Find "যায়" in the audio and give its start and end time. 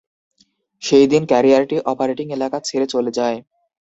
3.11-3.37